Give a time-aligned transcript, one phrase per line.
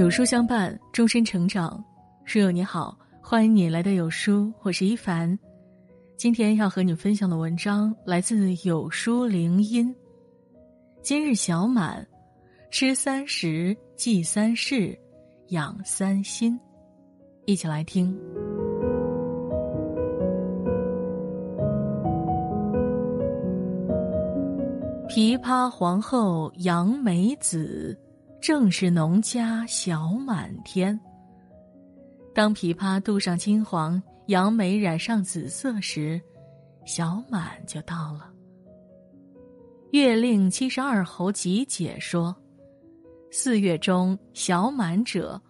[0.00, 1.78] 有书相伴，终身成长。
[2.24, 5.38] 书友你好，欢迎你来到有书，我是一凡。
[6.16, 9.94] 今天要和你分享的文章来自有书灵音。
[11.02, 12.02] 今日小满，
[12.70, 14.98] 吃三十，记三世，
[15.48, 16.58] 养三心。
[17.44, 18.18] 一起来听。
[25.10, 27.94] 琵琶皇后杨梅子。
[28.40, 30.98] 正是农家小满天。
[32.34, 36.20] 当枇杷镀上金黄，杨梅染上紫色时，
[36.86, 38.30] 小满就到了。
[39.90, 42.34] 月令七十二候集解说：
[43.30, 45.40] 四月中小满者，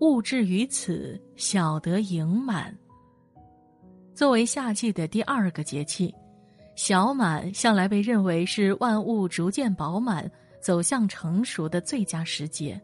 [0.00, 2.74] 物至于此，小得盈满。
[4.14, 6.14] 作为夏季的第二个节气，
[6.76, 10.30] 小满向来被认为是万物逐渐饱满。
[10.60, 12.80] 走向成熟的最佳时节，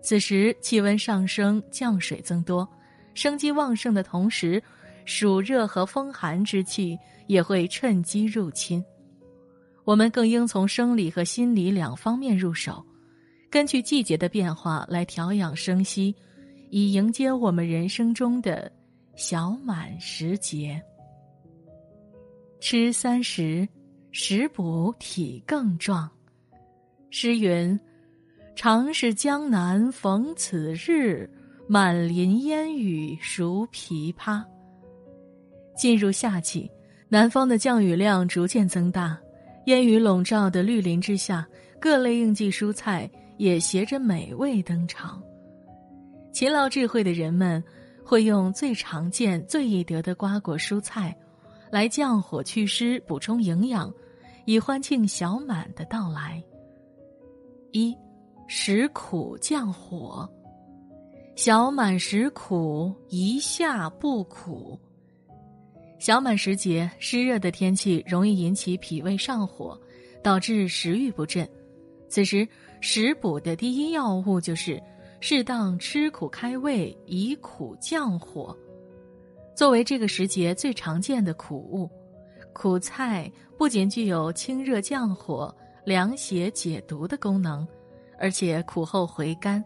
[0.00, 2.68] 此时气温上升，降水增多，
[3.14, 4.62] 生机旺盛的同时，
[5.04, 8.84] 暑热和风寒之气也会趁机入侵。
[9.84, 12.84] 我们更应从生理和心理两方面入手，
[13.50, 16.14] 根据季节的变化来调养生息，
[16.70, 18.70] 以迎接我们人生中的
[19.16, 20.80] 小满时节。
[22.60, 23.68] 吃三十，
[24.12, 26.08] 食补体更壮。
[27.14, 27.78] 诗云
[28.56, 31.28] ：“常是江南逢此日，
[31.68, 34.42] 满林烟雨熟枇杷。”
[35.76, 36.70] 进入夏季，
[37.10, 39.18] 南方的降雨量逐渐增大，
[39.66, 41.46] 烟雨笼罩的绿林之下，
[41.78, 45.22] 各类应季蔬菜也携着美味登场。
[46.32, 47.62] 勤劳智慧的人们
[48.02, 51.14] 会用最常见、最易得的瓜果蔬菜，
[51.70, 53.92] 来降火祛湿、补充营养，
[54.46, 56.42] 以欢庆小满的到来。
[57.72, 57.96] 一，
[58.46, 60.28] 食苦降火。
[61.36, 64.78] 小满食苦，一夏不苦。
[65.98, 69.80] 小满时节，湿热的天气容易引起脾胃上火，
[70.22, 71.48] 导致食欲不振。
[72.10, 72.46] 此时，
[72.82, 74.78] 食补的第一要务就是
[75.20, 78.54] 适当吃苦开胃，以苦降火。
[79.56, 81.88] 作为这个时节最常见的苦物，
[82.52, 85.54] 苦菜不仅具有清热降火。
[85.84, 87.66] 凉血解毒的功能，
[88.18, 89.62] 而且苦后回甘，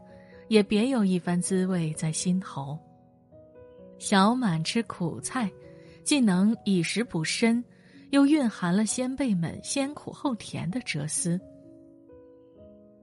[0.49, 2.79] 也别有一番滋味在心头。
[3.99, 5.51] 小满吃苦菜，
[6.05, 7.63] 既能以食补身，
[8.11, 11.41] 又蕴含了先辈们先苦后甜的哲思。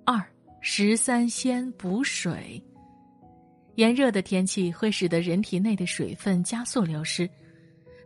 [0.06, 0.24] 二
[0.62, 2.62] 食三鲜补水，
[3.76, 7.30] 炎热的天气会使得人体内的水分加速流失，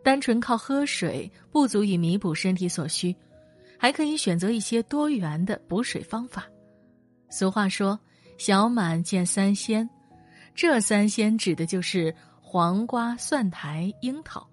[0.02, 3.14] 单纯靠喝水不足以弥补身体所需。
[3.78, 6.44] 还可以选择一些多元的补水方法。
[7.30, 7.98] 俗话说
[8.36, 9.88] “小满见三鲜”，
[10.54, 14.46] 这三鲜指的就是黄瓜、蒜苔、樱桃。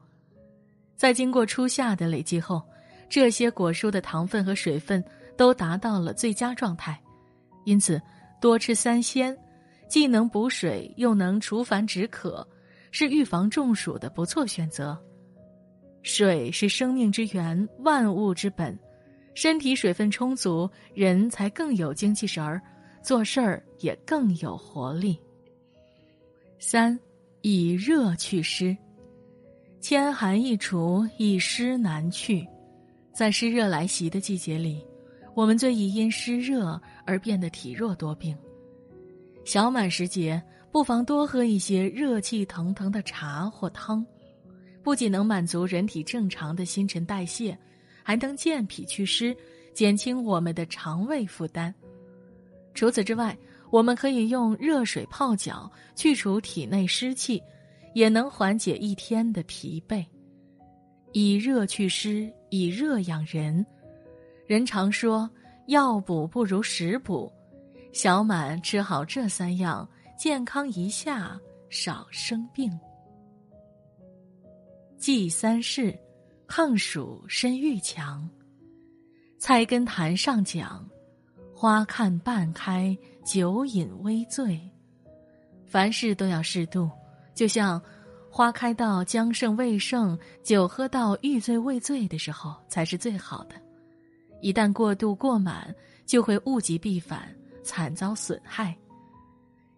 [0.96, 2.62] 在经过初夏的累积后，
[3.10, 5.04] 这些果蔬的糖分和水分
[5.36, 7.02] 都达到了最佳状态，
[7.66, 8.02] 因此
[8.40, 9.36] 多吃三鲜，
[9.90, 12.48] 既能补水又能除烦止渴，
[12.92, 14.98] 是预防中暑的不错选择。
[16.04, 18.78] 水是生命之源，万物之本。
[19.36, 22.60] 身体水分充足，人才更有精气神儿，
[23.04, 25.20] 做事儿也更有活力。
[26.58, 26.98] 三，
[27.42, 28.76] 以热祛湿，
[29.82, 32.48] 千寒易除，一湿难去。
[33.14, 34.84] 在湿热来袭的季节里，
[35.36, 38.36] 我们最易因湿热而变得体弱多病。
[39.44, 40.42] 小满时节，
[40.72, 44.04] 不妨多喝一些热气腾腾的茶或汤，
[44.82, 47.58] 不仅能满足人体正常的新陈代谢。
[48.08, 49.36] 还能健脾祛湿，
[49.74, 51.74] 减轻我们的肠胃负担。
[52.76, 53.36] 除此之外，
[53.72, 57.42] 我们可以用热水泡脚，去除体内湿气，
[57.96, 60.06] 也能缓解一天的疲惫。
[61.14, 63.66] 以热祛湿，以热养人。
[64.46, 65.28] 人常说
[65.66, 67.32] 药补不如食补，
[67.92, 71.40] 小满吃好这三样，健康一夏，
[71.72, 72.72] 少生病。
[75.00, 75.98] 记三事。
[76.48, 78.30] 抗暑身愈强，
[79.38, 80.88] 菜根谭上讲，
[81.54, 82.96] 花看半开，
[83.26, 84.60] 酒饮微醉。
[85.66, 86.90] 凡事都要适度，
[87.34, 87.82] 就像
[88.30, 93.56] 花开到将盛未盛，酒喝到欲醉未醉的时候，才是最好的。
[94.42, 95.74] 一旦过度过满，
[96.06, 98.76] 就会物极必反，惨遭损害。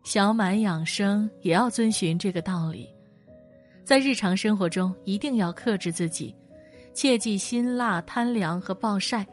[0.04, 2.88] 小满养生也要遵循这个道理，
[3.84, 6.36] 在日常生活中一定要克制自己。
[6.98, 9.24] 切忌辛辣、贪凉和暴晒，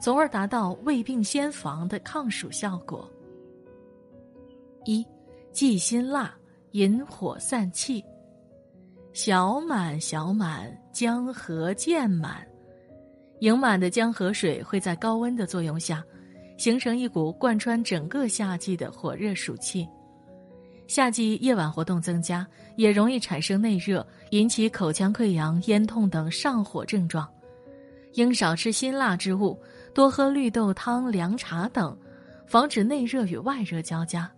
[0.00, 3.06] 从而达到未病先防的抗暑效果。
[4.86, 5.06] 一，
[5.52, 6.34] 忌辛辣，
[6.70, 8.02] 引火散气。
[9.12, 12.42] 小满小满，江河渐满。
[13.40, 16.02] 盈满的江河水会在高温的作用下，
[16.56, 19.86] 形成一股贯穿整个夏季的火热暑气。
[20.90, 22.44] 夏季夜晚活动增加，
[22.74, 27.32] 也容易产生内热，引起口腔溃疡、咽痛等上火症状。
[28.14, 29.56] 应少吃辛辣之物，
[29.94, 31.96] 多喝绿豆汤、凉茶等，
[32.44, 34.28] 防止内热与外热交加。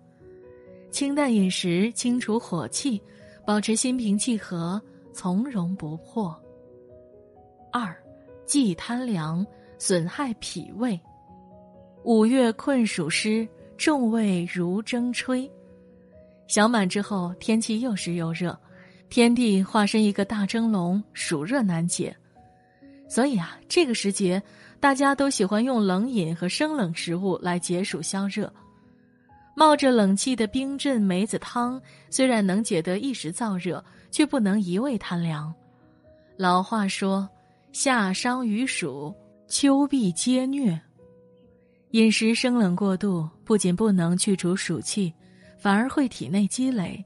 [0.90, 3.00] 清淡饮食，清除火气，
[3.46, 4.78] 保持心平气和，
[5.14, 6.38] 从容不迫。
[7.72, 7.96] 二。
[8.44, 9.46] 忌贪凉，
[9.78, 11.00] 损害脾胃。
[12.04, 13.48] 五月困暑湿，
[13.78, 15.50] 众胃如蒸吹。
[16.52, 18.54] 小满之后，天气又湿又热，
[19.08, 22.14] 天地化身一个大蒸笼，暑热难解。
[23.08, 24.42] 所以啊，这个时节，
[24.78, 28.52] 大家都喜欢用冷饮和生冷食物来解暑消热。
[29.56, 35.50] 冒着冷气的冰镇梅子汤，虽然能解得一时燥热，却不能一味贪凉。
[36.36, 37.26] 老话说。
[37.72, 39.14] 夏伤于暑，
[39.48, 40.78] 秋必皆虐。
[41.92, 45.10] 饮食生冷过度，不仅不能去除暑气，
[45.62, 47.04] 反而会体内积累，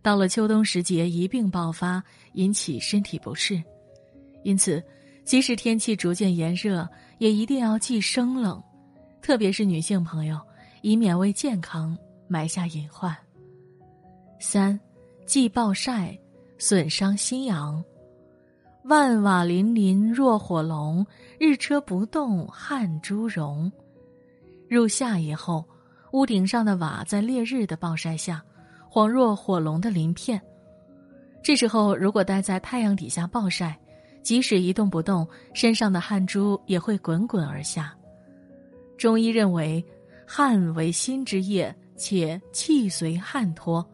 [0.00, 2.02] 到了秋冬时节一并爆发，
[2.32, 3.62] 引起身体不适。
[4.44, 4.82] 因此，
[5.26, 6.88] 即使天气逐渐炎热，
[7.18, 8.62] 也一定要忌生冷，
[9.20, 10.40] 特别是女性朋友，
[10.80, 11.94] 以免为健康
[12.28, 13.14] 埋下隐患。
[14.40, 14.80] 三，
[15.26, 16.18] 忌暴晒，
[16.56, 17.84] 损伤心阳。
[18.84, 21.06] 万瓦粼粼若火龙，
[21.38, 23.70] 日车不动汗珠融。
[24.66, 25.62] 入夏以后，
[26.12, 28.42] 屋顶上的瓦在烈日的暴晒下，
[28.90, 30.40] 恍若火龙的鳞片。
[31.42, 33.78] 这时候，如果待在太阳底下暴晒，
[34.22, 37.94] 即使一动不动，身上的汗珠也会滚滚而下。
[38.96, 39.84] 中医认为，
[40.26, 43.86] 汗为心之液，且气随汗脱，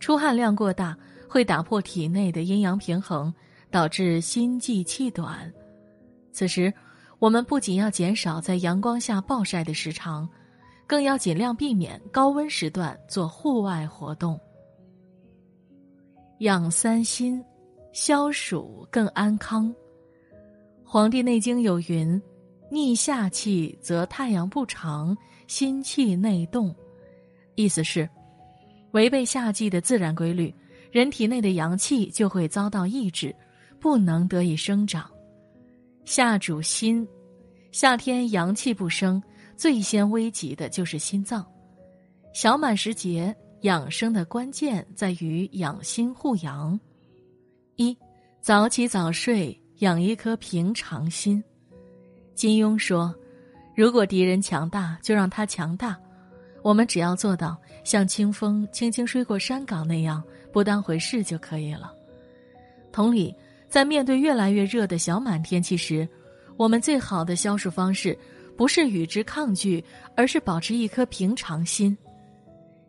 [0.00, 0.96] 出汗量过大
[1.28, 3.32] 会打破体内的阴阳平衡。
[3.68, 5.52] 导致心悸气短，
[6.32, 6.72] 此时
[7.18, 10.26] 我们不仅要减少在阳光下暴晒的时长，
[10.86, 14.38] 更要尽量避免高温时段做户外活动。
[16.40, 17.42] 养三心，
[17.92, 19.68] 消暑更安康。
[20.84, 22.20] 《黄帝内经》有云
[22.70, 25.16] ：“逆夏气则太阳不长，
[25.46, 26.74] 心气内动。”
[27.56, 28.08] 意思是，
[28.92, 30.54] 违背夏季的自然规律，
[30.92, 33.34] 人体内的阳气就会遭到抑制。
[33.78, 35.08] 不能得以生长，
[36.06, 37.06] 夏主心，
[37.70, 39.22] 夏天阳气不生，
[39.56, 41.44] 最先危及的就是心脏。
[42.32, 46.78] 小满时节，养生的关键在于养心护阳。
[47.76, 47.96] 一，
[48.40, 51.42] 早起早睡，养一颗平常心。
[52.34, 53.14] 金庸说
[53.74, 55.96] ：“如果敌人强大，就让他强大。
[56.62, 60.22] 我们只要做到像清风轻轻吹过山岗那样，
[60.52, 61.92] 不当回事就可以了。”
[62.92, 63.34] 同理。
[63.68, 66.08] 在面对越来越热的小满天气时，
[66.56, 68.16] 我们最好的消暑方式，
[68.56, 69.84] 不是与之抗拒，
[70.16, 71.96] 而是保持一颗平常心。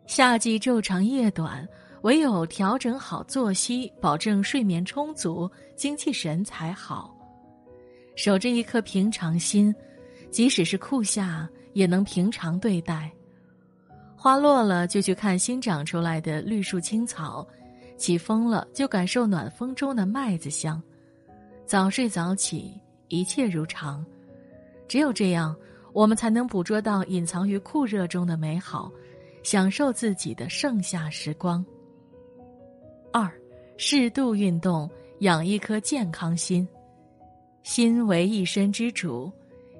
[0.06, 1.68] 夏季昼长夜短，
[2.02, 7.14] 唯有调整好作息，保证睡眠充足，精气神才好。
[8.16, 9.74] 守着一颗平常心，
[10.30, 13.10] 即使是酷夏，也能平常对待。
[14.16, 17.46] 花落了，就去看新长出来的绿树青草。
[17.96, 20.82] 起风了，就感受暖风中的麦子香。
[21.66, 22.72] 早睡早起，
[23.08, 24.04] 一切如常。
[24.88, 25.54] 只有这样，
[25.92, 28.90] 我们才能捕捉到隐藏于酷热中的美好，
[29.42, 31.64] 享受自己的盛夏时光。
[33.12, 33.30] 二，
[33.76, 34.90] 适度运动，
[35.20, 36.66] 养一颗健康心。
[37.62, 39.30] 心为一身之主，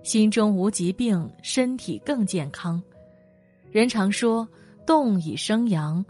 [0.03, 2.83] 心中无疾病，身体更健康。
[3.71, 4.47] 人常说，
[4.87, 6.05] 动以生阳。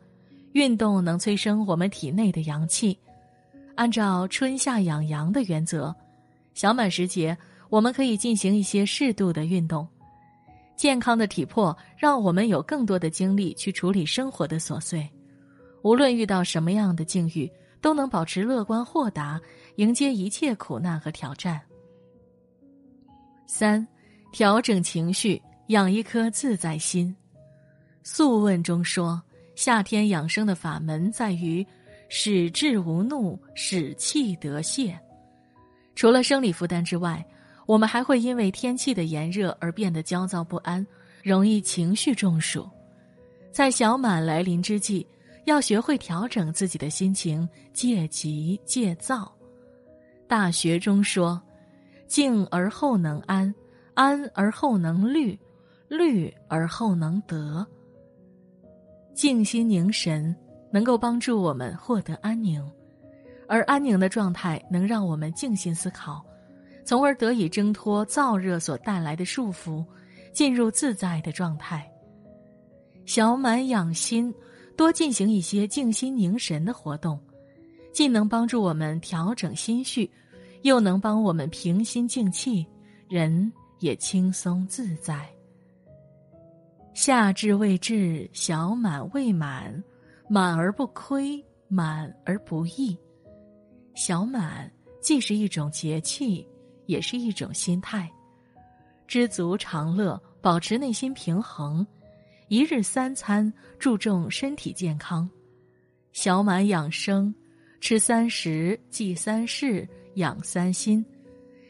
[0.52, 2.98] 运动能催生我们体内的阳气。
[3.76, 5.94] 按照春夏养阳的原则，
[6.54, 7.36] 小满时节
[7.68, 9.86] 我们可以进行一些适度的运动。
[10.76, 15.08] 健康的体魄让我们有更多的精力去处理生活的琐碎。
[15.82, 19.40] 无论遇到什么样的境遇，都能保持乐观豁达，
[19.76, 21.60] 迎接一切苦难和挑战。
[23.46, 23.86] 三，
[24.32, 27.08] 调整情绪，养一颗自在心。
[28.02, 29.20] 《素问》中说。
[29.54, 31.66] 夏天养生的法门在于，
[32.08, 34.96] 使志无怒，使气得泄。
[35.96, 37.26] 除了生理负担之外，
[37.68, 40.84] 我们还会因为天气的炎热而变得焦躁不安，
[41.22, 42.66] 容易情绪中暑。
[43.52, 45.06] 在小满来临之际，
[45.44, 49.30] 要学会调整自己的心情，戒急戒躁。
[50.26, 51.38] 大学中说
[52.08, 53.54] ：“静而后能安，
[53.92, 55.38] 安而后能虑，
[55.88, 57.66] 虑而后能得。”
[59.12, 60.34] 静心凝神
[60.72, 62.66] 能够帮助我们获得安宁，
[63.46, 66.24] 而安宁的状态能让我们静心思考，
[66.88, 69.84] 从而得以挣脱燥热所带来的束缚，
[70.32, 71.86] 进入自在的状态。
[73.04, 74.34] 小满养心，
[74.74, 77.20] 多进行一些静心凝神的活动，
[77.92, 80.10] 既能帮助我们调整心绪，
[80.62, 82.66] 又能帮我们平心静气，
[83.06, 85.28] 人也轻松自在。
[86.94, 89.84] 夏至未至，小满未满，
[90.26, 92.96] 满而不亏，满而不溢。
[93.94, 96.48] 小满既是一种节气，
[96.88, 98.10] 也是一种心态。
[99.06, 101.86] 知足常乐，保持内心平衡。
[102.48, 105.28] 一日三餐，注重身体健康；
[106.12, 107.32] 小满养生，
[107.78, 111.04] 吃三食，记三事，养三心，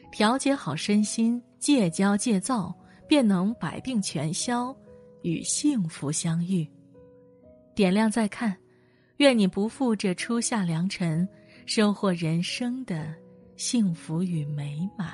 [0.09, 2.73] 调节好身心，戒骄戒躁，
[3.07, 4.73] 便能百病全消，
[5.21, 6.65] 与幸福相遇。
[7.75, 8.55] 点亮再看，
[9.17, 11.27] 愿你不负这初夏良辰，
[11.65, 13.13] 收获人生的
[13.59, 15.09] 幸福与美满。